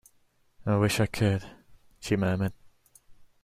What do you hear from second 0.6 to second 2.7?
"I wish I could," she murmured.